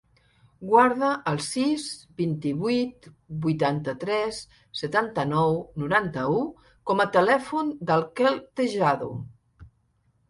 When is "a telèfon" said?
7.07-7.73